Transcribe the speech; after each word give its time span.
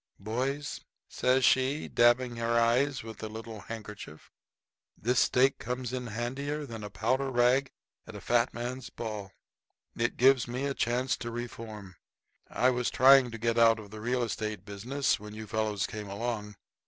]"Boys," 0.19 0.81
says 1.07 1.45
she, 1.45 1.87
dabbing 1.87 2.37
her 2.37 2.59
eyes 2.59 3.03
with 3.03 3.21
a 3.21 3.27
little 3.27 3.59
handkerchief, 3.59 4.31
"this 4.97 5.19
stake 5.19 5.59
comes 5.59 5.93
in 5.93 6.07
handier 6.07 6.65
than 6.65 6.83
a 6.83 6.89
powder 6.89 7.29
rag 7.29 7.69
at 8.07 8.15
a 8.15 8.19
fat 8.19 8.51
men's 8.51 8.89
ball. 8.89 9.31
It 9.95 10.17
gives 10.17 10.47
me 10.47 10.65
a 10.65 10.73
chance 10.73 11.15
to 11.17 11.29
reform. 11.29 11.97
I 12.49 12.71
was 12.71 12.89
trying 12.89 13.29
to 13.29 13.37
get 13.37 13.59
out 13.59 13.77
of 13.77 13.91
the 13.91 14.01
real 14.01 14.23
estate 14.23 14.65
business 14.65 15.19
when 15.19 15.35
you 15.35 15.45
fellows 15.45 15.85
came 15.85 16.09
along. 16.09 16.55